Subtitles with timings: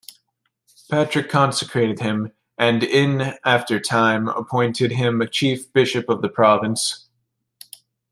[0.89, 7.07] Patrick consecrated him, and in after time appointed him chief bishop of the province.